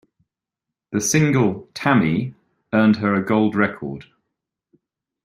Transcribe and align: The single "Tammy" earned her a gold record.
The 0.91 0.99
single 0.99 1.69
"Tammy" 1.75 2.33
earned 2.73 2.95
her 2.95 3.13
a 3.13 3.23
gold 3.23 3.53
record. 3.55 4.05